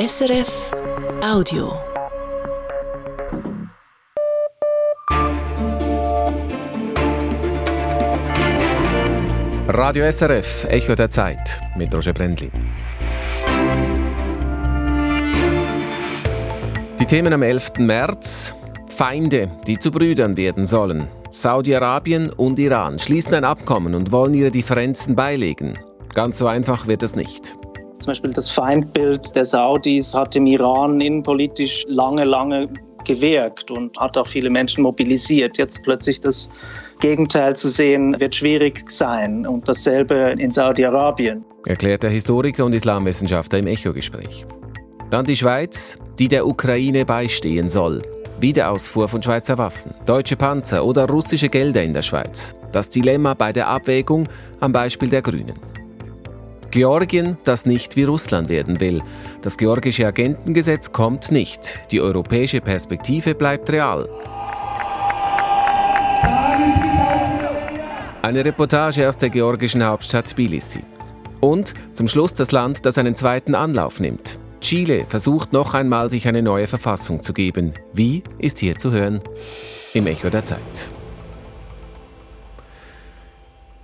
[0.00, 0.70] SRF
[1.22, 1.78] Audio.
[9.68, 12.50] Radio SRF, Echo der Zeit mit Roger Brendli.
[16.98, 17.72] Die Themen am 11.
[17.80, 18.54] März.
[18.88, 21.08] Feinde, die zu Brüdern werden sollen.
[21.30, 25.78] Saudi-Arabien und Iran schließen ein Abkommen und wollen ihre Differenzen beilegen.
[26.14, 27.59] Ganz so einfach wird es nicht.
[28.10, 32.68] Zum Beispiel das Feindbild der Saudis hat im Iran innenpolitisch lange, lange
[33.04, 35.58] gewirkt und hat auch viele Menschen mobilisiert.
[35.58, 36.52] Jetzt plötzlich das
[36.98, 39.46] Gegenteil zu sehen, wird schwierig sein.
[39.46, 41.44] Und dasselbe in Saudi-Arabien.
[41.66, 44.44] Erklärt der Historiker und Islamwissenschaftler im Echo-Gespräch.
[45.10, 48.02] Dann die Schweiz, die der Ukraine beistehen soll.
[48.40, 52.56] Wiederausfuhr von Schweizer Waffen, deutsche Panzer oder russische Gelder in der Schweiz.
[52.72, 54.26] Das Dilemma bei der Abwägung
[54.58, 55.54] am Beispiel der Grünen.
[56.70, 59.02] Georgien, das nicht wie Russland werden will.
[59.42, 61.80] Das georgische Agentengesetz kommt nicht.
[61.90, 64.08] Die europäische Perspektive bleibt real.
[68.22, 70.82] Eine Reportage aus der georgischen Hauptstadt Tbilisi.
[71.40, 74.38] Und zum Schluss das Land, das einen zweiten Anlauf nimmt.
[74.60, 77.72] Chile versucht noch einmal, sich eine neue Verfassung zu geben.
[77.94, 79.20] Wie ist hier zu hören?
[79.94, 80.90] Im Echo der Zeit.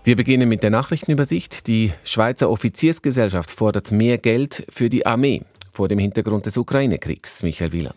[0.06, 1.66] Wir beginnen mit der Nachrichtenübersicht.
[1.66, 7.42] Die Schweizer Offiziersgesellschaft fordert mehr Geld für die Armee vor dem Hintergrund des Ukraine-Kriegs.
[7.42, 7.96] Michael Wieland.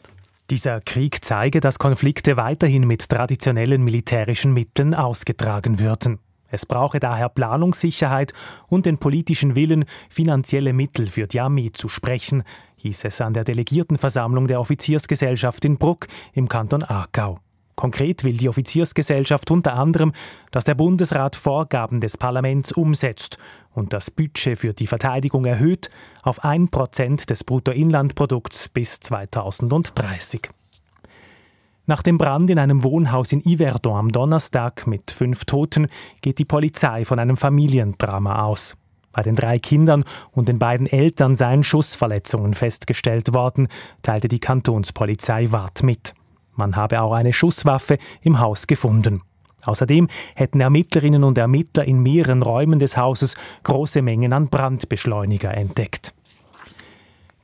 [0.50, 6.18] Dieser Krieg zeige, dass Konflikte weiterhin mit traditionellen militärischen Mitteln ausgetragen würden.
[6.48, 8.34] Es brauche daher Planungssicherheit
[8.70, 12.42] und den politischen Willen, finanzielle Mittel für die Armee zu sprechen,
[12.78, 17.40] hieß es an der Delegiertenversammlung der Offiziersgesellschaft in Bruck im Kanton Aargau.
[17.80, 20.12] Konkret will die Offiziersgesellschaft unter anderem,
[20.52, 23.38] dass der Bundesrat Vorgaben des Parlaments umsetzt
[23.74, 25.90] und das Budget für die Verteidigung erhöht
[26.22, 30.50] auf 1% des Bruttoinlandprodukts bis 2030.
[31.86, 35.88] Nach dem Brand in einem Wohnhaus in Yverdon am Donnerstag mit fünf Toten
[36.20, 38.76] geht die Polizei von einem Familiendrama aus.
[39.14, 43.70] Bei den drei Kindern und den beiden Eltern seien Schussverletzungen festgestellt worden,
[44.02, 46.14] teilte die Kantonspolizei Wart mit.
[46.60, 49.24] Man habe auch eine Schusswaffe im Haus gefunden.
[49.64, 56.14] Außerdem hätten Ermittlerinnen und Ermittler in mehreren Räumen des Hauses große Mengen an Brandbeschleuniger entdeckt.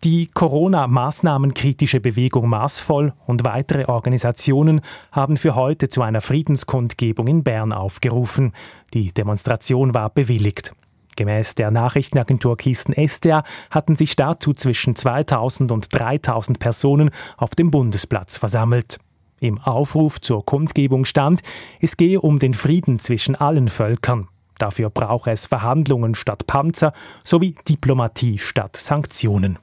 [0.03, 4.81] Die Corona-Maßnahmenkritische Bewegung Maßvoll und weitere Organisationen
[5.11, 8.53] haben für heute zu einer Friedenskundgebung in Bern aufgerufen.
[8.93, 10.75] Die Demonstration war bewilligt.
[11.15, 17.71] Gemäß der Nachrichtenagentur Kisten Estea hatten sich dazu zwischen 2000 und 3000 Personen auf dem
[17.71, 18.99] Bundesplatz versammelt.
[19.39, 21.41] Im Aufruf zur Kundgebung stand,
[21.81, 24.27] es gehe um den Frieden zwischen allen Völkern.
[24.57, 29.59] Dafür brauche es Verhandlungen statt Panzer sowie Diplomatie statt Sanktionen.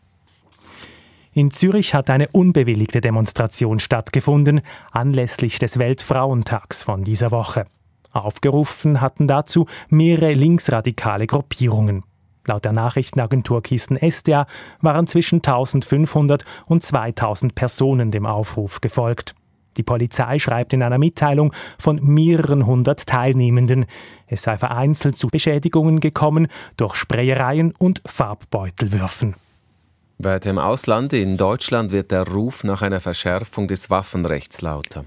[1.32, 7.64] In Zürich hat eine unbewilligte Demonstration stattgefunden, anlässlich des Weltfrauentags von dieser Woche.
[8.12, 12.04] Aufgerufen hatten dazu mehrere linksradikale Gruppierungen.
[12.46, 14.46] Laut der Nachrichtenagentur Kisten Estia
[14.82, 19.34] waren zwischen 1500 und 2000 Personen dem Aufruf gefolgt.
[19.76, 23.86] Die Polizei schreibt in einer Mitteilung von mehreren hundert Teilnehmenden.
[24.26, 29.34] Es sei vereinzelt zu Beschädigungen gekommen durch Sprayereien und Farbbeutelwürfen.
[30.18, 35.04] Weiter im Ausland, in Deutschland, wird der Ruf nach einer Verschärfung des Waffenrechts lauter.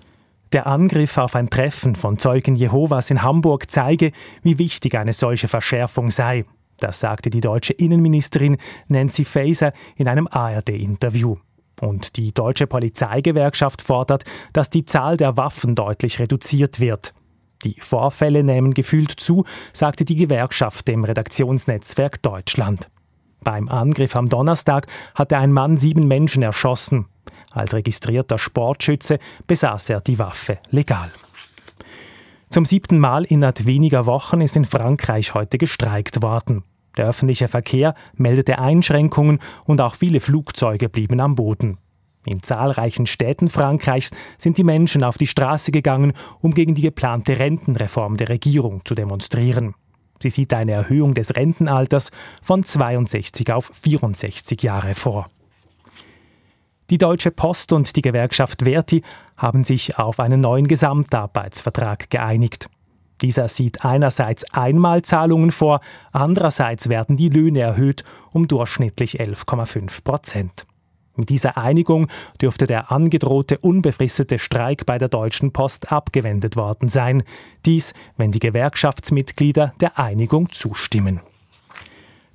[0.51, 4.11] Der Angriff auf ein Treffen von Zeugen Jehovas in Hamburg zeige,
[4.41, 6.45] wie wichtig eine solche Verschärfung sei.
[6.79, 11.37] Das sagte die deutsche Innenministerin Nancy Faeser in einem ARD-Interview.
[11.81, 17.13] Und die deutsche Polizeigewerkschaft fordert, dass die Zahl der Waffen deutlich reduziert wird.
[17.63, 19.43] Die Vorfälle nehmen gefühlt zu,
[19.73, 22.89] sagte die Gewerkschaft dem Redaktionsnetzwerk Deutschland.
[23.43, 27.05] Beim Angriff am Donnerstag hatte ein Mann sieben Menschen erschossen.
[27.51, 31.11] Als registrierter Sportschütze besaß er die Waffe legal.
[32.49, 36.63] Zum siebten Mal innerhalb weniger Wochen ist in Frankreich heute gestreikt worden.
[36.97, 41.77] Der öffentliche Verkehr meldete Einschränkungen und auch viele Flugzeuge blieben am Boden.
[42.25, 47.37] In zahlreichen Städten Frankreichs sind die Menschen auf die Straße gegangen, um gegen die geplante
[47.37, 49.75] Rentenreform der Regierung zu demonstrieren.
[50.19, 52.11] Sie sieht eine Erhöhung des Rentenalters
[52.41, 55.27] von 62 auf 64 Jahre vor.
[56.89, 59.03] Die Deutsche Post und die Gewerkschaft Verti
[59.37, 62.69] haben sich auf einen neuen Gesamtarbeitsvertrag geeinigt.
[63.21, 65.79] Dieser sieht einerseits Einmalzahlungen vor,
[66.11, 68.03] andererseits werden die Löhne erhöht
[68.33, 70.65] um durchschnittlich 11,5 Prozent.
[71.15, 72.07] Mit dieser Einigung
[72.41, 77.23] dürfte der angedrohte unbefristete Streik bei der Deutschen Post abgewendet worden sein.
[77.65, 81.21] Dies, wenn die Gewerkschaftsmitglieder der Einigung zustimmen.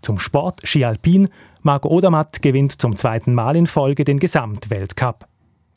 [0.01, 1.29] Zum Sport Ski Alpin.
[1.63, 5.27] Marc Odermatt gewinnt zum zweiten Mal in Folge den Gesamtweltcup.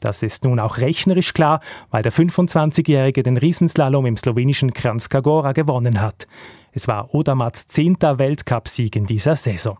[0.03, 6.01] Das ist nun auch rechnerisch klar, weil der 25-Jährige den Riesenslalom im slowenischen Kranjska gewonnen
[6.01, 6.27] hat.
[6.73, 9.77] Es war Odermatts zehnter Weltcupsieg in dieser Saison.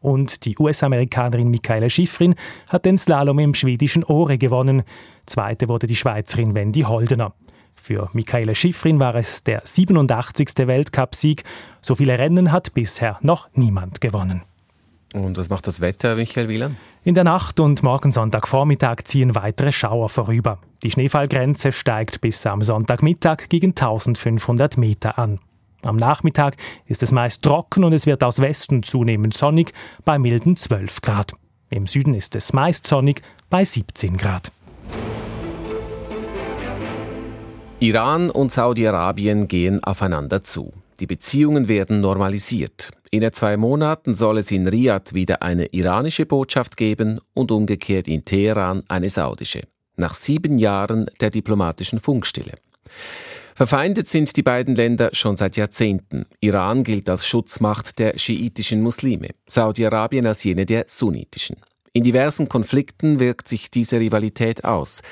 [0.00, 2.36] Und die US-Amerikanerin Michaela Schifrin
[2.68, 4.84] hat den Slalom im schwedischen Ore gewonnen.
[5.26, 7.34] Zweite wurde die Schweizerin Wendy Holdener.
[7.74, 10.68] Für Michaela Schifrin war es der 87.
[10.68, 11.42] Weltcupsieg.
[11.80, 14.42] So viele Rennen hat bisher noch niemand gewonnen.
[15.14, 16.76] Und was macht das Wetter, Michael Wieland?
[17.06, 20.58] In der Nacht und morgen Sonntagvormittag ziehen weitere Schauer vorüber.
[20.82, 25.38] Die Schneefallgrenze steigt bis am Sonntagmittag gegen 1500 Meter an.
[25.82, 26.56] Am Nachmittag
[26.86, 29.74] ist es meist trocken und es wird aus Westen zunehmend sonnig
[30.06, 31.34] bei milden 12 Grad.
[31.68, 33.20] Im Süden ist es meist sonnig
[33.50, 34.50] bei 17 Grad.
[37.80, 40.72] Iran und Saudi-Arabien gehen aufeinander zu.
[41.00, 42.90] Die Beziehungen werden normalisiert.
[43.10, 48.24] In zwei Monaten soll es in Riyadh wieder eine iranische Botschaft geben und umgekehrt in
[48.24, 49.62] Teheran eine saudische.
[49.96, 52.52] Nach sieben Jahren der diplomatischen Funkstille.
[53.56, 56.26] Verfeindet sind die beiden Länder schon seit Jahrzehnten.
[56.40, 61.56] Iran gilt als Schutzmacht der schiitischen Muslime, Saudi-Arabien als jene der sunnitischen.
[61.92, 65.02] In diversen Konflikten wirkt sich diese Rivalität aus.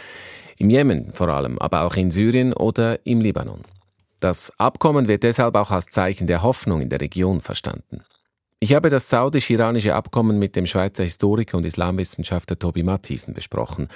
[0.58, 3.62] Im Jemen vor allem, aber auch in Syrien oder im Libanon.
[4.22, 8.04] Das Abkommen wird deshalb auch als Zeichen der Hoffnung in der Region verstanden.
[8.60, 13.88] Ich habe das saudisch-iranische Abkommen mit dem Schweizer Historiker und Islamwissenschaftler Tobi Matthiesen besprochen.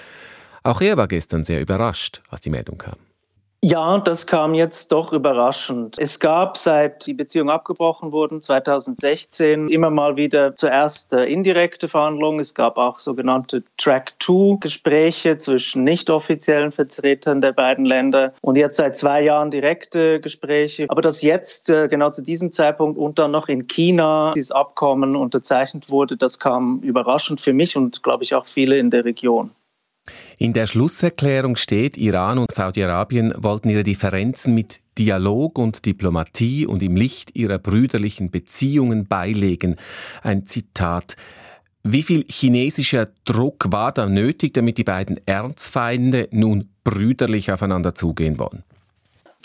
[0.64, 2.96] Auch er war gestern sehr überrascht, als die Meldung kam.
[3.69, 5.97] Ja, das kam jetzt doch überraschend.
[5.99, 12.39] Es gab, seit die Beziehungen abgebrochen wurden, 2016, immer mal wieder zuerst indirekte Verhandlungen.
[12.39, 18.97] Es gab auch sogenannte Track-2-Gespräche zwischen nicht offiziellen Vertretern der beiden Länder und jetzt seit
[18.97, 20.87] zwei Jahren direkte Gespräche.
[20.89, 25.17] Aber dass jetzt äh, genau zu diesem Zeitpunkt und dann noch in China dieses Abkommen
[25.17, 29.51] unterzeichnet wurde, das kam überraschend für mich und glaube ich auch viele in der Region.
[30.38, 36.82] In der Schlusserklärung steht, Iran und Saudi-Arabien wollten ihre Differenzen mit Dialog und Diplomatie und
[36.82, 39.76] im Licht ihrer brüderlichen Beziehungen beilegen.
[40.23, 41.17] Ein Zitat.
[41.82, 48.38] Wie viel chinesischer Druck war da nötig, damit die beiden Erzfeinde nun brüderlich aufeinander zugehen
[48.38, 48.64] wollen?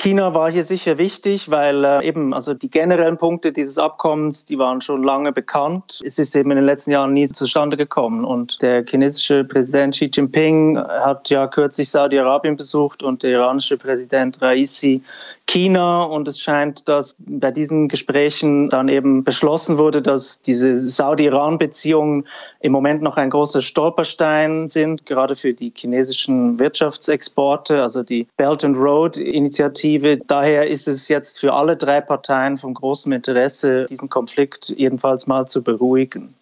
[0.02, 4.58] China war hier sicher wichtig, weil äh, eben also die generellen Punkte dieses Abkommens, die
[4.58, 6.02] waren schon lange bekannt.
[6.04, 10.10] Es ist eben in den letzten Jahren nie zustande gekommen und der chinesische Präsident Xi
[10.12, 15.04] Jinping hat ja kürzlich Saudi-Arabien besucht und der iranische Präsident Raisi
[15.48, 22.26] China und es scheint, dass bei diesen Gesprächen dann eben beschlossen wurde, dass diese Saudi-Iran-Beziehungen
[22.62, 28.64] im Moment noch ein großer Stolperstein sind, gerade für die chinesischen Wirtschaftsexporte, also die Belt
[28.64, 30.18] and Road Initiative.
[30.28, 35.48] Daher ist es jetzt für alle drei Parteien von großem Interesse, diesen Konflikt jedenfalls mal
[35.48, 36.34] zu beruhigen.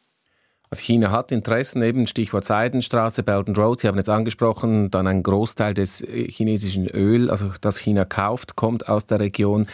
[0.71, 5.07] Also China hat Interessen, eben Stichwort Seidenstraße, Belt and Road, Sie haben jetzt angesprochen, dann
[5.07, 9.65] ein Großteil des äh, chinesischen Öl, also das China kauft, kommt aus der Region.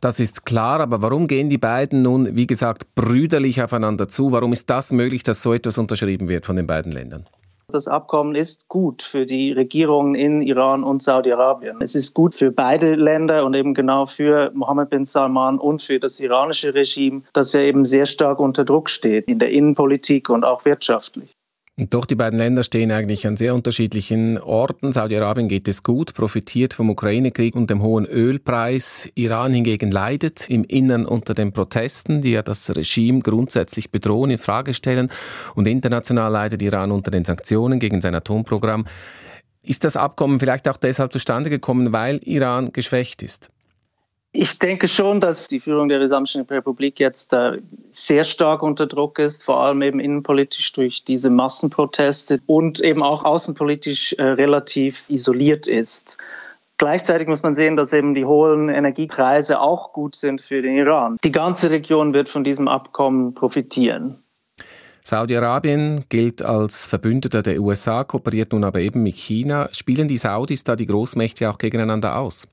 [0.00, 4.32] Das ist klar, aber warum gehen die beiden nun, wie gesagt, brüderlich aufeinander zu?
[4.32, 7.26] Warum ist das möglich, dass so etwas unterschrieben wird von den beiden Ländern?
[7.70, 11.76] Das Abkommen ist gut für die Regierungen in Iran und Saudi-Arabien.
[11.82, 16.00] Es ist gut für beide Länder und eben genau für Mohammed bin Salman und für
[16.00, 20.44] das iranische Regime, das ja eben sehr stark unter Druck steht in der Innenpolitik und
[20.44, 21.37] auch wirtschaftlich.
[21.78, 24.92] Und doch, die beiden Länder stehen eigentlich an sehr unterschiedlichen Orten.
[24.92, 29.08] Saudi-Arabien geht es gut, profitiert vom Ukraine-Krieg und dem hohen Ölpreis.
[29.14, 34.38] Iran hingegen leidet im Innern unter den Protesten, die ja das Regime grundsätzlich bedrohen, in
[34.38, 35.08] Frage stellen.
[35.54, 38.84] Und international leidet Iran unter den Sanktionen gegen sein Atomprogramm.
[39.62, 43.50] Ist das Abkommen vielleicht auch deshalb zustande gekommen, weil Iran geschwächt ist?
[44.32, 47.58] Ich denke schon, dass die Führung der Islamischen Republik jetzt äh,
[47.88, 53.24] sehr stark unter Druck ist, vor allem eben innenpolitisch durch diese Massenproteste und eben auch
[53.24, 56.18] außenpolitisch äh, relativ isoliert ist.
[56.76, 61.16] Gleichzeitig muss man sehen, dass eben die hohen Energiepreise auch gut sind für den Iran.
[61.24, 64.22] Die ganze Region wird von diesem Abkommen profitieren.
[65.02, 69.70] Saudi-Arabien gilt als Verbündeter der USA, kooperiert nun aber eben mit China.
[69.72, 72.46] Spielen die Saudis da die Großmächte auch gegeneinander aus?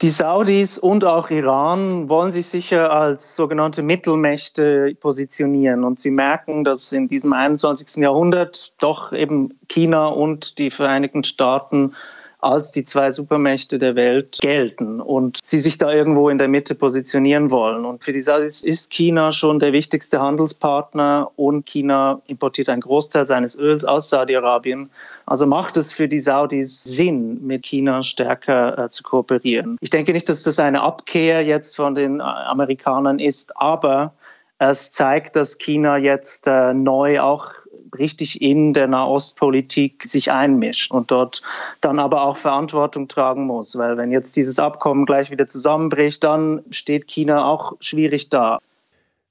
[0.00, 5.82] Die Saudis und auch Iran wollen sich sicher als sogenannte Mittelmächte positionieren.
[5.82, 8.00] Und sie merken, dass in diesem 21.
[8.00, 11.96] Jahrhundert doch eben China und die Vereinigten Staaten
[12.40, 16.74] als die zwei Supermächte der Welt gelten und sie sich da irgendwo in der Mitte
[16.74, 17.84] positionieren wollen.
[17.84, 23.24] Und für die Saudis ist China schon der wichtigste Handelspartner und China importiert einen Großteil
[23.24, 24.88] seines Öls aus Saudi-Arabien.
[25.26, 29.76] Also macht es für die Saudis Sinn, mit China stärker äh, zu kooperieren.
[29.80, 34.12] Ich denke nicht, dass das eine Abkehr jetzt von den äh, Amerikanern ist, aber
[34.60, 37.52] Es zeigt, dass China jetzt äh, neu auch
[37.96, 41.42] richtig in der Nahostpolitik sich einmischt und dort
[41.80, 43.76] dann aber auch Verantwortung tragen muss.
[43.78, 48.58] Weil wenn jetzt dieses Abkommen gleich wieder zusammenbricht, dann steht China auch schwierig da.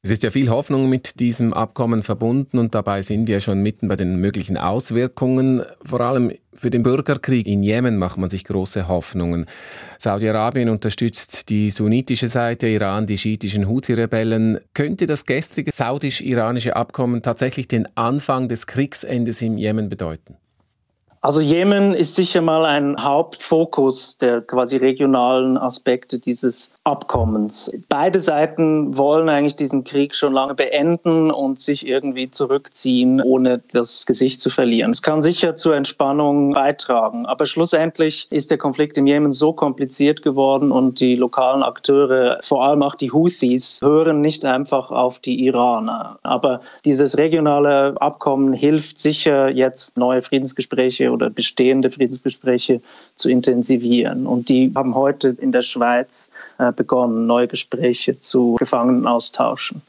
[0.03, 3.87] Es ist ja viel Hoffnung mit diesem Abkommen verbunden und dabei sind wir schon mitten
[3.87, 5.63] bei den möglichen Auswirkungen.
[5.81, 9.47] Vor allem für den Bürgerkrieg in Jemen macht man sich große Hoffnungen.
[9.97, 14.59] Saudi-Arabien unterstützt die sunnitische Seite, Iran die schiitischen Houthi-Rebellen.
[14.73, 20.37] Könnte das gestrige saudisch-iranische Abkommen tatsächlich den Anfang des Kriegsendes im Jemen bedeuten?
[21.27, 27.69] Also Jemen ist sicher mal ein Hauptfokus der quasi regionalen Aspekte dieses Abkommens.
[27.89, 34.05] Beide Seiten wollen eigentlich diesen Krieg schon lange beenden und sich irgendwie zurückziehen, ohne das
[34.05, 34.91] Gesicht zu verlieren.
[34.91, 40.21] Es kann sicher zur Entspannung beitragen, aber schlussendlich ist der Konflikt im Jemen so kompliziert
[40.21, 45.43] geworden und die lokalen Akteure, vor allem auch die Houthis, hören nicht einfach auf die
[45.45, 46.19] Iraner.
[46.23, 52.81] Aber dieses regionale Abkommen hilft sicher jetzt neue Friedensgespräche oder bestehende Friedensgespräche
[53.15, 54.25] zu intensivieren.
[54.25, 59.81] Und die haben heute in der Schweiz äh, begonnen, neue Gespräche zu Gefangenen austauschen.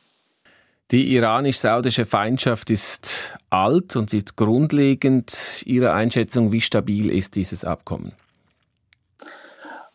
[0.91, 5.63] Die iranisch-saudische Feindschaft ist alt und sie ist grundlegend.
[5.67, 8.13] Ihre Einschätzung, wie stabil ist dieses Abkommen?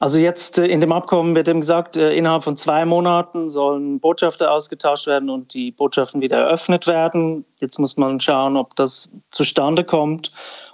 [0.04, 4.02] Also jetzt äh, in dem Abkommen wird eben gesagt, äh, innerhalb von zwei Monaten sollen
[4.02, 7.46] Botschafter ausgetauscht werden und die Botschaften wieder eröffnet werden.
[7.60, 10.34] Jetzt muss man schauen, ob das zustande kommt.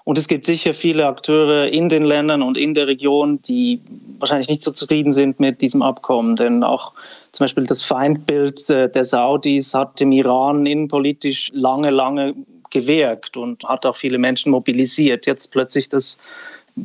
[0.09, 3.79] Und es gibt sicher viele Akteure in den Ländern und in der Region, die
[4.17, 6.35] wahrscheinlich nicht so zufrieden sind mit diesem Abkommen.
[6.35, 6.93] Denn auch
[7.31, 12.33] zum Beispiel das Feindbild äh, der Saudis hat im Iran innenpolitisch lange, lange
[12.71, 15.27] gewirkt und hat auch viele Menschen mobilisiert.
[15.27, 16.19] Jetzt plötzlich das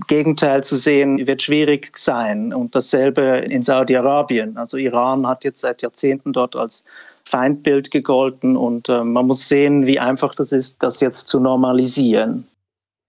[0.07, 2.53] Gegenteil zu sehen, wird schwierig sein.
[2.53, 4.59] Und dasselbe in Saudi-Arabien.
[4.59, 6.85] Also Iran hat jetzt seit Jahrzehnten dort als
[7.25, 12.47] Feindbild gegolten und äh, man muss sehen, wie einfach das ist, das jetzt zu normalisieren.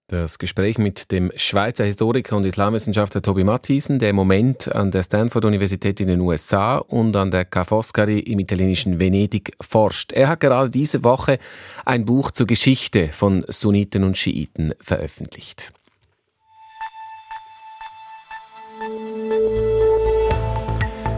[0.07, 5.01] Das Gespräch mit dem Schweizer Historiker und Islamwissenschaftler Tobi Matthiesen, der im Moment an der
[5.01, 10.11] Stanford-Universität in den USA und an der Ca' Foscari im italienischen Venedig forscht.
[10.11, 11.39] Er hat gerade diese Woche
[11.85, 15.73] ein Buch zur Geschichte von Sunniten und Schiiten veröffentlicht.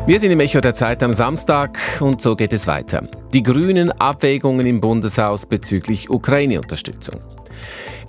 [0.05, 3.05] Wir sind im Echo der Zeit am Samstag und so geht es weiter.
[3.33, 7.19] Die grünen Abwägungen im Bundeshaus bezüglich Ukraine-Unterstützung.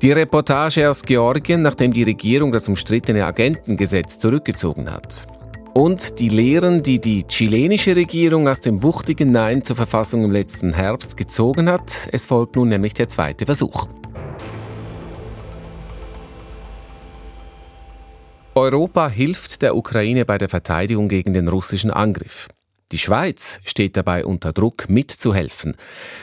[0.00, 5.26] Die Reportage aus Georgien, nachdem die Regierung das umstrittene Agentengesetz zurückgezogen hat.
[5.74, 10.72] Und die Lehren, die die chilenische Regierung aus dem wuchtigen Nein zur Verfassung im letzten
[10.72, 12.08] Herbst gezogen hat.
[12.12, 13.88] Es folgt nun nämlich der zweite Versuch.
[18.54, 22.48] Europa hilft der Ukraine bei der Verteidigung gegen den russischen Angriff.
[22.90, 25.76] Die Schweiz steht dabei unter Druck, mitzuhelfen.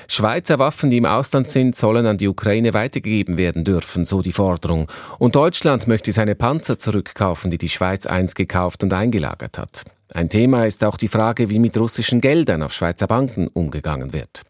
[0.08, 4.32] Schweizer Waffen, die im Ausland sind, sollen an die Ukraine weitergegeben werden dürfen, so die
[4.32, 4.92] Forderung.
[5.20, 9.84] Und Deutschland möchte seine Panzer zurückkaufen, die die Schweiz einst gekauft und eingelagert hat.
[10.12, 14.42] Ein Thema ist auch die Frage, wie mit russischen Geldern auf Schweizer Banken umgegangen wird.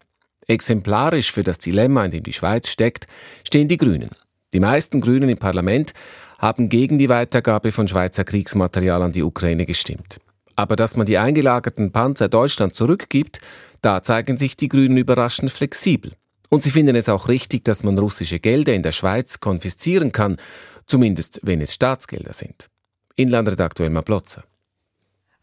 [0.46, 3.06] Exemplarisch für das Dilemma, in dem die Schweiz steckt,
[3.44, 4.10] stehen die Grünen.
[4.54, 5.92] Die meisten Grünen im Parlament
[6.38, 10.18] haben gegen die Weitergabe von Schweizer Kriegsmaterial an die Ukraine gestimmt.
[10.56, 13.40] Aber dass man die eingelagerten Panzer Deutschland zurückgibt,
[13.82, 16.12] da zeigen sich die Grünen überraschend flexibel.
[16.48, 20.38] Und sie finden es auch richtig, dass man russische Gelder in der Schweiz konfiszieren kann,
[20.86, 22.68] zumindest wenn es Staatsgelder sind.
[23.16, 24.44] Inlandredaktor Elmar Plotzer.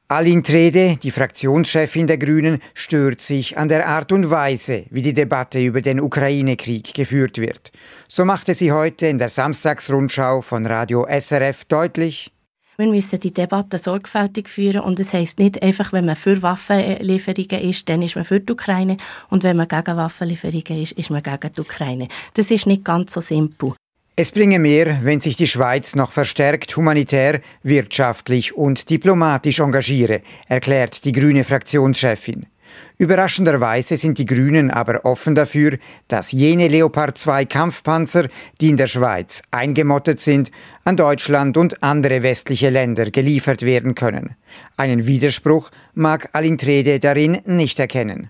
[0.09, 5.13] Aline Trede, die Fraktionschefin der Grünen, stört sich an der Art und Weise, wie die
[5.13, 7.71] Debatte über den Ukraine-Krieg geführt wird.
[8.09, 12.32] So machte sie heute in der Samstagsrundschau von Radio SRF deutlich,
[12.77, 17.69] wir müssen die Debatte sorgfältig führen und es heißt nicht einfach, wenn man für Waffenlieferungen
[17.69, 18.97] ist, dann ist man für die Ukraine
[19.29, 22.07] und wenn man gegen Waffenlieferungen ist, ist man gegen die Ukraine.
[22.33, 23.73] Das ist nicht ganz so simpel.
[24.15, 31.03] Es bringe mehr, wenn sich die Schweiz noch verstärkt humanitär, wirtschaftlich und diplomatisch engagiere, erklärt
[31.05, 32.45] die grüne Fraktionschefin.
[33.03, 38.29] Überraschenderweise sind die Grünen aber offen dafür, dass jene Leopard 2 Kampfpanzer,
[38.61, 40.51] die in der Schweiz eingemottet sind,
[40.85, 44.37] an Deutschland und andere westliche Länder geliefert werden können.
[44.77, 48.29] Einen Widerspruch mag Alintrede darin nicht erkennen.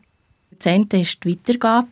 [0.57, 1.89] Das eine ist die Weitergabe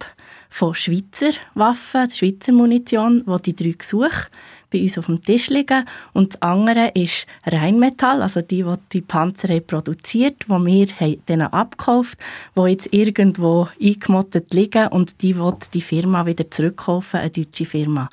[0.50, 4.26] von Schweizer Waffen, Schweizer Munition, die die drei Gesuche
[4.72, 5.84] bei uns auf dem Tisch liegen.
[6.14, 11.48] Und das andere ist Rheinmetall, also die, die die Panzer haben produziert, die wir denen
[11.48, 12.18] abgekauft
[12.56, 17.66] haben, die jetzt irgendwo eingemottet liegen und die will die Firma wieder zurückkaufen, eine deutsche
[17.66, 18.10] Firma.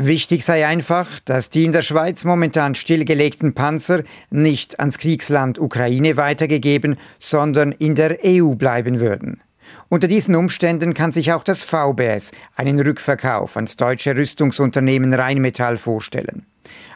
[0.00, 6.16] Wichtig sei einfach, dass die in der Schweiz momentan stillgelegten Panzer nicht ans Kriegsland Ukraine
[6.16, 9.40] weitergegeben, sondern in der EU bleiben würden.
[9.88, 16.46] Unter diesen Umständen kann sich auch das VBS einen Rückverkauf ans deutsche Rüstungsunternehmen Rheinmetall vorstellen.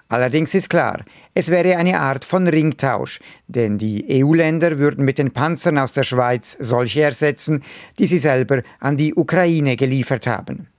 [0.08, 5.30] Allerdings ist klar, es wäre eine Art von Ringtausch, denn die EU-Länder würden mit den
[5.30, 7.62] Panzern aus der Schweiz solche ersetzen,
[7.98, 10.71] die sie selber an die Ukraine geliefert haben.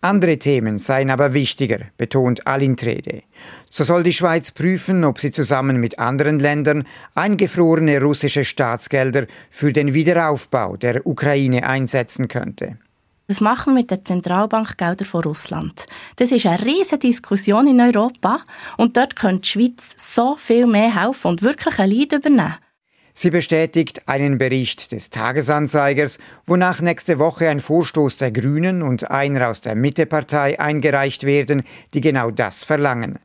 [0.00, 3.22] Andere Themen seien aber wichtiger, betont Alintrede.
[3.68, 6.84] So soll die Schweiz prüfen, ob sie zusammen mit anderen Ländern
[7.16, 12.78] eingefrorene russische Staatsgelder für den Wiederaufbau der Ukraine einsetzen könnte.
[13.26, 15.86] Was machen wir mit den Zentralbankgeldern von Russland?
[16.16, 18.40] Das ist eine riesige Diskussion in Europa
[18.76, 22.54] und dort könnte die Schweiz so viel mehr helfen und wirklich ein Leid übernehmen.
[23.20, 29.48] Sie bestätigt einen Bericht des Tagesanzeigers, wonach nächste Woche ein Vorstoß der Grünen und einer
[29.48, 33.18] aus der Mittepartei eingereicht werden, die genau das verlangen.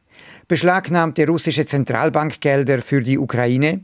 [0.48, 3.82] Beschlagnahmte russische Zentralbankgelder für die Ukraine,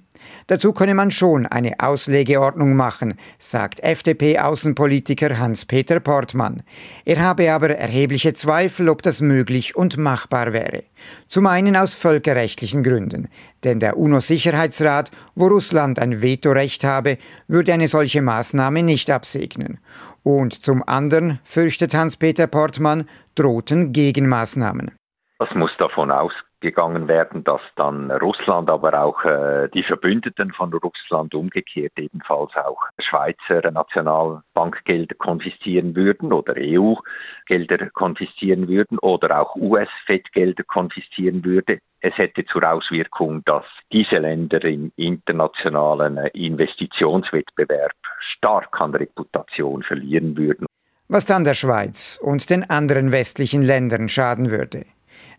[0.48, 6.64] Dazu könne man schon eine Auslegeordnung machen, sagt FDP-Außenpolitiker Hans-Peter Portmann.
[7.06, 10.84] Er habe aber erhebliche Zweifel, ob das möglich und machbar wäre.
[11.28, 13.30] Zum einen aus völkerrechtlichen Gründen,
[13.64, 19.80] denn der UNO-Sicherheitsrat, wo Russland ein Vetorecht habe, würde eine solche Maßnahme nicht absegnen.
[20.24, 24.92] Und zum anderen, fürchtet Hans-Peter Portmann, drohten Gegenmaßnahmen.
[25.40, 30.74] Das muss davon ausgehen gegangen werden, dass dann Russland, aber auch äh, die Verbündeten von
[30.74, 40.64] Russland umgekehrt ebenfalls auch Schweizer Nationalbankgelder konfiszieren würden oder EU-Gelder konfiszieren würden oder auch US-Fed-Gelder
[40.64, 41.80] konfiszieren würde.
[42.02, 50.66] Es hätte zur Auswirkung, dass diese Länder im internationalen Investitionswettbewerb stark an Reputation verlieren würden.
[51.08, 54.86] Was dann der Schweiz und den anderen westlichen Ländern schaden würde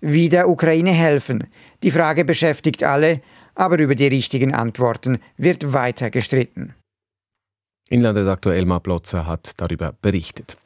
[0.00, 1.45] wie der Ukraine helfen.
[1.83, 3.21] Die Frage beschäftigt alle,
[3.54, 6.75] aber über die richtigen Antworten wird weiter gestritten.
[7.88, 10.57] Inlandredaktor Elmar Plotzer hat darüber berichtet.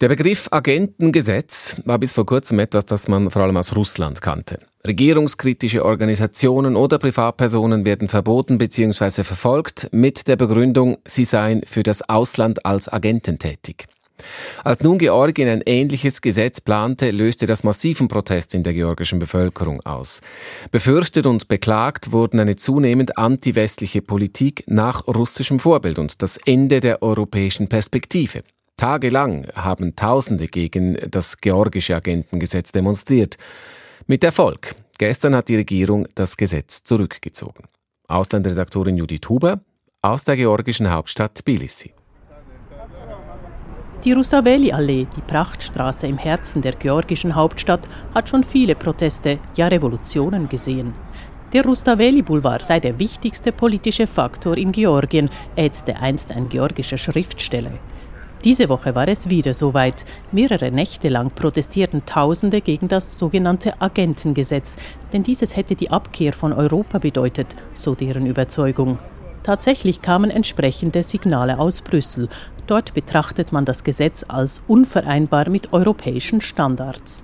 [0.00, 4.58] Der Begriff Agentengesetz war bis vor kurzem etwas, das man vor allem aus Russland kannte.
[4.86, 9.22] Regierungskritische Organisationen oder Privatpersonen werden verboten bzw.
[9.22, 13.86] verfolgt mit der Begründung, sie seien für das Ausland als Agenten tätig.
[14.62, 19.80] Als nun Georgien ein ähnliches Gesetz plante, löste das massiven Protest in der georgischen Bevölkerung
[19.84, 20.20] aus.
[20.70, 27.02] Befürchtet und beklagt wurden eine zunehmend anti-westliche Politik nach russischem Vorbild und das Ende der
[27.02, 28.42] europäischen Perspektive.
[28.76, 33.36] Tagelang haben Tausende gegen das georgische Agentengesetz demonstriert.
[34.06, 34.74] Mit Erfolg.
[34.98, 37.64] Gestern hat die Regierung das Gesetz zurückgezogen.
[38.08, 39.60] Auslandredaktorin Judith Huber
[40.02, 41.92] aus der georgischen Hauptstadt Tbilisi.
[44.04, 50.46] Die Rusaveli-Allee, die Prachtstraße im Herzen der georgischen Hauptstadt, hat schon viele Proteste, ja Revolutionen
[50.46, 50.92] gesehen.
[51.54, 57.70] Der Rustaveli-Boulevard sei der wichtigste politische Faktor in Georgien, ätzte einst ein georgischer Schriftsteller.
[58.44, 60.04] Diese Woche war es wieder soweit.
[60.32, 64.76] Mehrere Nächte lang protestierten Tausende gegen das sogenannte Agentengesetz,
[65.14, 68.98] denn dieses hätte die Abkehr von Europa bedeutet, so deren Überzeugung.
[69.44, 72.30] Tatsächlich kamen entsprechende Signale aus Brüssel.
[72.66, 77.22] Dort betrachtet man das Gesetz als unvereinbar mit europäischen Standards.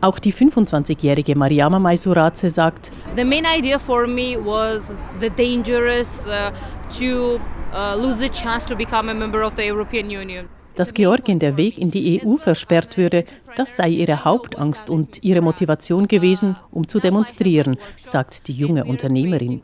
[0.00, 6.52] Auch die 25-jährige Mariama Maisuradze sagt, The main idea for me was the dangerous uh,
[7.00, 7.40] to
[7.72, 10.48] uh, lose the chance to become a member of the European Union.
[10.76, 13.24] Dass Georgien der Weg in die EU versperrt würde,
[13.56, 19.62] das sei ihre Hauptangst und ihre Motivation gewesen, um zu demonstrieren, sagt die junge Unternehmerin.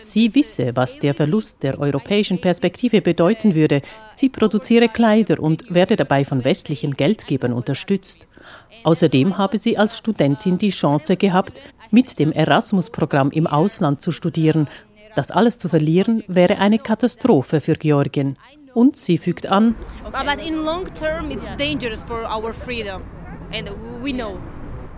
[0.00, 3.82] Sie wisse, was der Verlust der europäischen Perspektive bedeuten würde.
[4.14, 8.26] Sie produziere Kleider und werde dabei von westlichen Geldgebern unterstützt.
[8.84, 14.68] Außerdem habe sie als Studentin die Chance gehabt, mit dem Erasmus-Programm im Ausland zu studieren.
[15.14, 18.36] Das alles zu verlieren wäre eine Katastrophe für Georgien.
[18.74, 19.76] Und sie fügt an,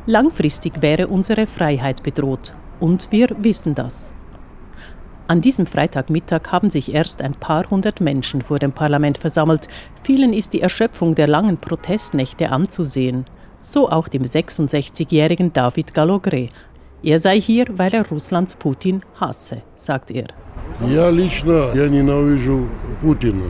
[0.07, 2.55] Langfristig wäre unsere Freiheit bedroht.
[2.81, 4.13] Und wir wissen das.
[5.28, 9.68] An diesem Freitagmittag haben sich erst ein paar hundert Menschen vor dem Parlament versammelt.
[10.04, 13.26] Vielen ist die Erschöpfung der langen Protestnächte anzusehen.
[13.62, 16.50] So auch dem 66-jährigen David Galogre.
[17.04, 20.28] Er sei hier, weil er Russlands Putin hasse, sagt er.
[20.88, 22.68] Я лично, я ненавижу
[23.02, 23.46] Путина.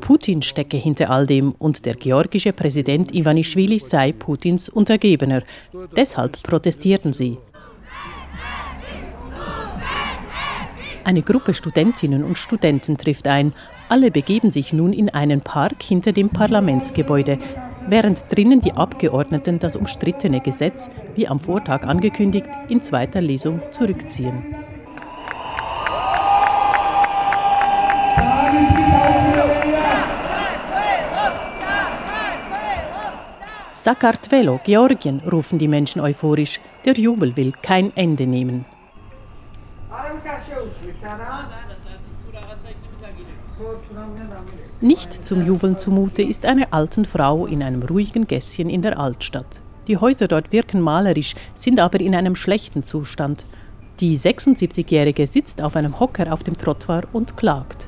[0.00, 5.42] Putin stecke hinter all dem und der georgische Präsident Ivanischvili sei Putins Untergebener.
[5.96, 7.38] Deshalb protestierten sie.
[11.05, 13.53] Eine Gruppe Studentinnen und Studenten trifft ein.
[13.89, 17.37] Alle begeben sich nun in einen Park hinter dem Parlamentsgebäude,
[17.87, 24.55] während drinnen die Abgeordneten das umstrittene Gesetz, wie am Vortag angekündigt, in zweiter Lesung zurückziehen.
[33.75, 36.59] Sakartvelo, Georgien, rufen die Menschen euphorisch.
[36.83, 38.65] Der Jubel will kein Ende nehmen.
[44.81, 49.61] Nicht zum Jubeln zumute ist eine alten Frau in einem ruhigen Gässchen in der Altstadt.
[49.87, 53.45] Die Häuser dort wirken malerisch, sind aber in einem schlechten Zustand.
[53.99, 57.87] Die 76-Jährige sitzt auf einem Hocker auf dem Trottoir und klagt.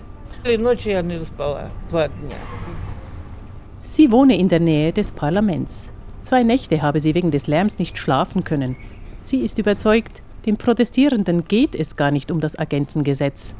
[3.84, 5.92] Sie wohne in der Nähe des Parlaments.
[6.22, 8.78] Zwei Nächte habe sie wegen des Lärms nicht schlafen können.
[9.18, 13.54] Sie ist überzeugt, den Protestierenden geht es gar nicht um das Agentengesetz.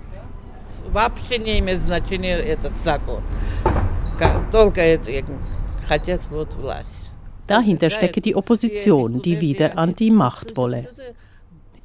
[7.46, 10.88] Dahinter stecke die Opposition, die wieder an die Macht wolle.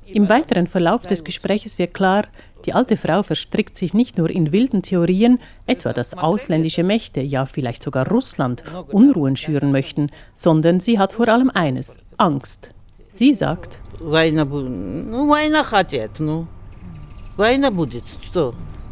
[0.06, 2.26] Im weiteren Verlauf des Gesprächs wird klar,
[2.64, 7.46] die alte Frau verstrickt sich nicht nur in wilden Theorien, etwa dass ausländische Mächte, ja
[7.46, 12.70] vielleicht sogar Russland, Unruhen schüren möchten, sondern sie hat vor allem eines, Angst.
[13.14, 13.78] Sie sagt,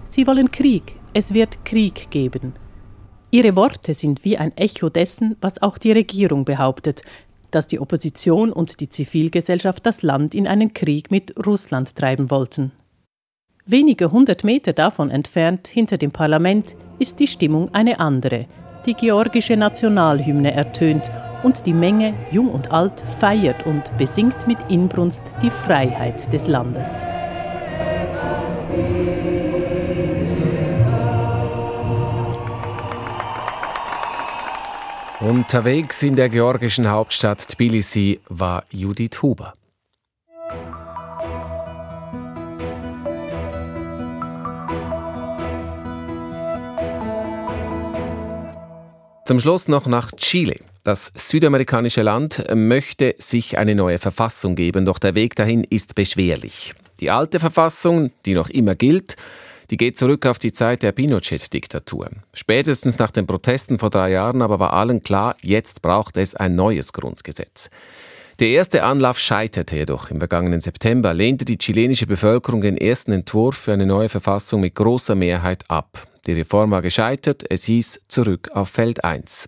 [0.05, 2.53] Sie wollen Krieg, es wird Krieg geben.
[3.31, 7.01] Ihre Worte sind wie ein Echo dessen, was auch die Regierung behauptet,
[7.51, 12.73] dass die Opposition und die Zivilgesellschaft das Land in einen Krieg mit Russland treiben wollten.
[13.65, 18.45] Wenige hundert Meter davon entfernt, hinter dem Parlament, ist die Stimmung eine andere.
[18.85, 21.11] Die georgische Nationalhymne ertönt
[21.43, 27.03] und die Menge, jung und alt, feiert und besingt mit Inbrunst die Freiheit des Landes.
[35.21, 39.53] Unterwegs in der georgischen Hauptstadt Tbilisi war Judith Huber.
[49.27, 50.57] Zum Schluss noch nach Chile.
[50.83, 56.73] Das südamerikanische Land möchte sich eine neue Verfassung geben, doch der Weg dahin ist beschwerlich.
[57.01, 59.17] Die alte Verfassung, die noch immer gilt,
[59.71, 62.11] die geht zurück auf die Zeit der Pinochet-Diktatur.
[62.33, 66.55] Spätestens nach den Protesten vor drei Jahren aber war allen klar, jetzt braucht es ein
[66.55, 67.71] neues Grundgesetz.
[68.41, 70.11] Der erste Anlauf scheiterte jedoch.
[70.11, 74.75] Im vergangenen September lehnte die chilenische Bevölkerung den ersten Entwurf für eine neue Verfassung mit
[74.77, 76.09] großer Mehrheit ab.
[76.27, 79.47] Die Reform war gescheitert, es hieß zurück auf Feld 1.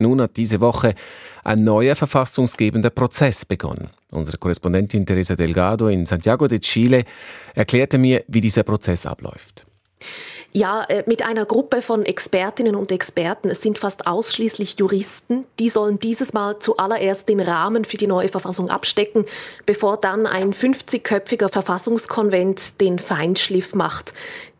[0.00, 0.94] Nun hat diese Woche
[1.42, 3.90] ein neuer verfassungsgebender Prozess begonnen.
[4.12, 7.04] Unsere Korrespondentin Teresa Delgado in Santiago de Chile
[7.54, 9.66] erklärte mir, wie dieser Prozess abläuft.
[10.58, 13.48] Ja, äh, mit einer Gruppe von Expertinnen und Experten.
[13.48, 15.44] Es sind fast ausschließlich Juristen.
[15.60, 19.24] Die sollen dieses Mal zuallererst den Rahmen für die neue Verfassung abstecken,
[19.66, 24.14] bevor dann ein 50-köpfiger Verfassungskonvent den Feinschliff macht.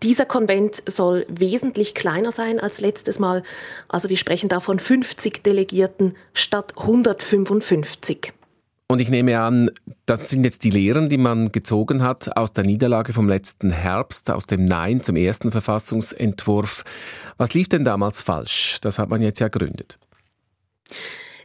[0.04, 3.42] Dieser Konvent soll wesentlich kleiner sein als letztes Mal.
[3.88, 8.34] Also wir sprechen da von 50 Delegierten statt 155.
[8.90, 9.70] Und ich nehme an,
[10.06, 14.30] das sind jetzt die Lehren, die man gezogen hat aus der Niederlage vom letzten Herbst,
[14.30, 16.84] aus dem Nein zum ersten Verfassungsentwurf.
[17.36, 18.78] Was lief denn damals falsch?
[18.80, 19.98] Das hat man jetzt ja gründet.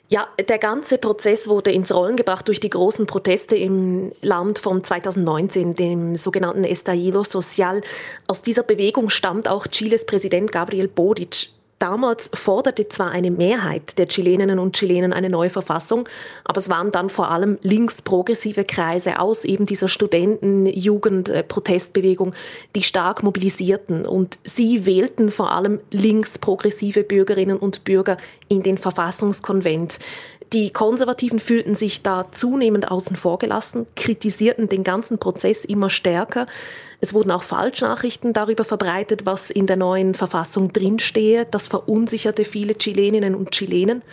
[0.07, 4.81] Ja, der ganze Prozess wurde ins Rollen gebracht durch die großen Proteste im Land von
[4.81, 7.81] 2019, dem sogenannten Estallido Social.
[8.27, 11.49] Aus dieser Bewegung stammt auch Chiles Präsident Gabriel Boric.
[11.79, 16.07] Damals forderte zwar eine Mehrheit der Chileninnen und Chilenen eine neue Verfassung,
[16.45, 22.33] aber es waren dann vor allem linksprogressive Kreise aus eben dieser Studenten-, Jugend-, äh, Protestbewegung,
[22.75, 24.05] die stark mobilisierten.
[24.05, 29.99] Und sie wählten vor allem linksprogressive Bürgerinnen und Bürger in den Verfassungskonvent.
[30.53, 36.45] Die Konservativen fühlten sich da zunehmend außen vor gelassen, kritisierten den ganzen Prozess immer stärker.
[37.01, 41.47] Es wurden auch Falschnachrichten darüber verbreitet, was in der neuen Verfassung drinstehe.
[41.49, 44.03] Das verunsicherte viele Chileninnen und Chilenen.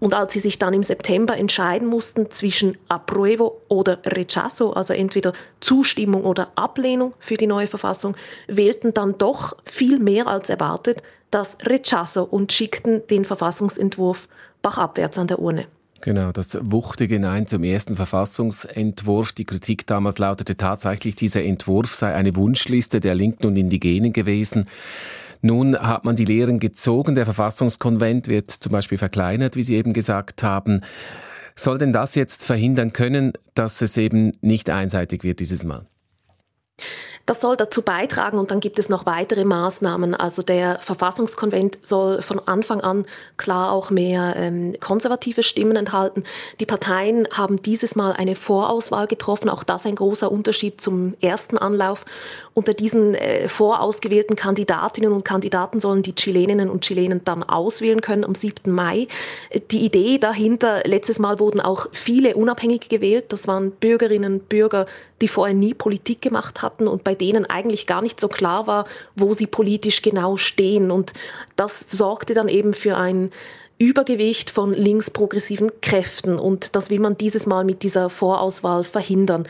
[0.00, 5.32] Und als sie sich dann im September entscheiden mussten zwischen Apruebo oder Rechazo, also entweder
[5.60, 8.16] Zustimmung oder Ablehnung für die neue Verfassung,
[8.48, 14.28] wählten dann doch viel mehr als erwartet das Rechazo und schickten den Verfassungsentwurf
[14.60, 15.66] bachabwärts an der Urne.
[16.04, 19.32] Genau, das wuchtige Nein zum ersten Verfassungsentwurf.
[19.32, 24.66] Die Kritik damals lautete tatsächlich, dieser Entwurf sei eine Wunschliste der Linken und Indigenen gewesen.
[25.40, 27.14] Nun hat man die Lehren gezogen.
[27.14, 30.82] Der Verfassungskonvent wird zum Beispiel verkleinert, wie Sie eben gesagt haben.
[31.56, 35.86] Soll denn das jetzt verhindern können, dass es eben nicht einseitig wird dieses Mal?
[37.26, 40.14] Das soll dazu beitragen und dann gibt es noch weitere Maßnahmen.
[40.14, 43.06] Also der Verfassungskonvent soll von Anfang an
[43.38, 46.24] klar auch mehr ähm, konservative Stimmen enthalten.
[46.60, 51.56] Die Parteien haben dieses Mal eine Vorauswahl getroffen, auch das ein großer Unterschied zum ersten
[51.56, 52.04] Anlauf.
[52.52, 58.24] Unter diesen äh, vorausgewählten Kandidatinnen und Kandidaten sollen die Chileninnen und Chilenen dann auswählen können
[58.24, 58.70] am 7.
[58.70, 59.08] Mai.
[59.70, 63.32] Die Idee dahinter, letztes Mal wurden auch viele Unabhängige gewählt.
[63.32, 64.84] Das waren Bürgerinnen, Bürger,
[65.20, 68.84] die vorher nie Politik gemacht hatten und bei denen eigentlich gar nicht so klar war,
[69.14, 70.90] wo sie politisch genau stehen.
[70.90, 71.12] Und
[71.56, 73.30] das sorgte dann eben für ein
[73.78, 76.38] Übergewicht von linksprogressiven Kräften.
[76.38, 79.48] Und das will man dieses Mal mit dieser Vorauswahl verhindern.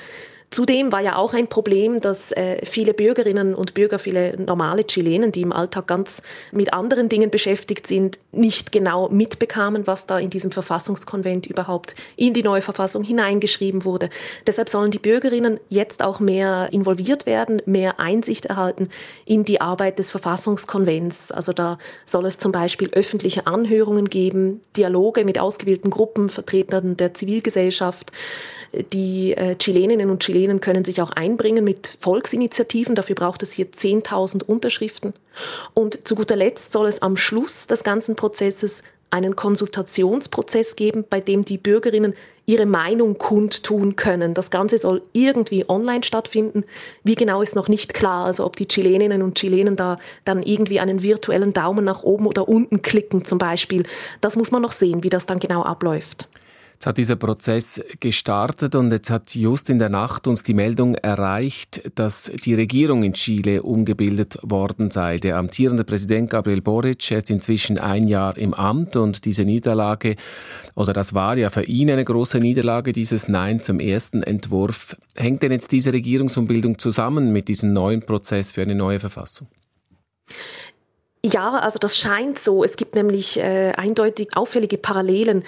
[0.50, 5.32] Zudem war ja auch ein Problem, dass äh, viele Bürgerinnen und Bürger, viele normale Chilenen,
[5.32, 10.30] die im Alltag ganz mit anderen Dingen beschäftigt sind, nicht genau mitbekamen, was da in
[10.30, 14.10] diesem Verfassungskonvent überhaupt in die neue Verfassung hineingeschrieben wurde.
[14.46, 18.90] Deshalb sollen die Bürgerinnen jetzt auch mehr involviert werden, mehr Einsicht erhalten
[19.24, 21.32] in die Arbeit des Verfassungskonvents.
[21.32, 27.14] Also da soll es zum Beispiel öffentliche Anhörungen geben, Dialoge mit ausgewählten Gruppen, Vertretern der
[27.14, 28.12] Zivilgesellschaft,
[28.82, 32.94] die äh, Chileninnen und Chilenen können sich auch einbringen mit Volksinitiativen.
[32.94, 35.14] Dafür braucht es hier 10.000 Unterschriften.
[35.74, 41.20] Und zu guter Letzt soll es am Schluss des ganzen Prozesses einen Konsultationsprozess geben, bei
[41.20, 42.14] dem die Bürgerinnen
[42.46, 44.34] ihre Meinung kundtun können.
[44.34, 46.64] Das Ganze soll irgendwie online stattfinden.
[47.02, 48.26] Wie genau ist noch nicht klar.
[48.26, 52.48] Also ob die Chileninnen und Chilenen da dann irgendwie einen virtuellen Daumen nach oben oder
[52.48, 53.84] unten klicken zum Beispiel.
[54.20, 56.28] Das muss man noch sehen, wie das dann genau abläuft.
[56.84, 60.96] Jetzt hat dieser Prozess gestartet und jetzt hat just in der Nacht uns die Meldung
[60.96, 65.16] erreicht, dass die Regierung in Chile umgebildet worden sei.
[65.16, 70.16] Der amtierende Präsident Gabriel Boric ist inzwischen ein Jahr im Amt und diese Niederlage,
[70.74, 74.94] oder das war ja für ihn eine große Niederlage, dieses Nein zum ersten Entwurf.
[75.16, 79.48] Hängt denn jetzt diese Regierungsumbildung zusammen mit diesem neuen Prozess für eine neue Verfassung?
[81.26, 82.62] Ja, also das scheint so.
[82.62, 85.44] Es gibt nämlich äh, eindeutig auffällige Parallelen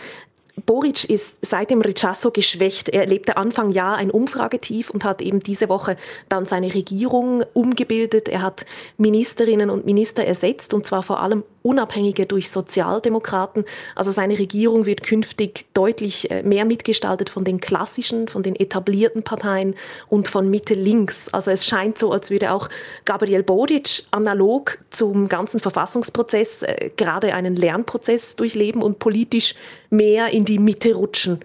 [0.65, 2.89] Boric ist seit dem Rechazo geschwächt.
[2.89, 5.97] Er erlebte Anfang Jahr ein Umfragetief und hat eben diese Woche
[6.31, 8.31] dann seine Regierung umgebildet.
[8.31, 8.65] Er hat
[8.97, 13.65] Ministerinnen und Minister ersetzt und zwar vor allem Unabhängige durch Sozialdemokraten.
[13.97, 19.25] Also seine Regierung wird künftig deutlich äh, mehr mitgestaltet von den klassischen, von den etablierten
[19.25, 19.75] Parteien
[20.09, 21.35] und von Mitte-Links.
[21.35, 22.69] Also es scheint so, als würde auch
[23.05, 29.55] Gabriel Boric analog zum ganzen Verfassungsprozess äh, gerade einen Lernprozess durchleben und politisch
[29.91, 31.41] mehr in die Mitte rutschen.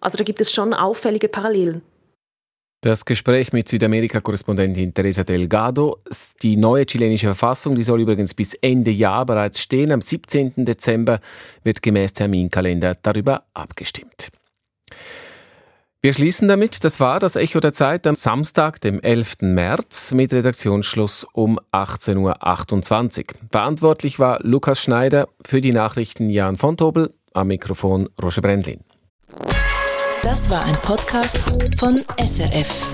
[0.00, 1.82] Also da gibt es schon auffällige Parallelen.
[2.84, 5.98] Das Gespräch mit Südamerika-Korrespondentin Teresa Delgado.
[6.42, 9.92] Die neue chilenische Verfassung, die soll übrigens bis Ende Jahr bereits stehen.
[9.92, 10.64] Am 17.
[10.64, 11.20] Dezember
[11.62, 14.32] wird gemäß Terminkalender darüber abgestimmt.
[16.04, 16.82] Wir schließen damit.
[16.82, 19.42] Das war das Echo der Zeit am Samstag, dem 11.
[19.42, 23.24] März, mit Redaktionsschluss um 18.28 Uhr.
[23.52, 28.80] Verantwortlich war Lukas Schneider, für die Nachrichten Jan von Tobel, am Mikrofon Roger Brendlin.
[30.22, 31.38] Das war ein Podcast
[31.78, 32.90] von SRF.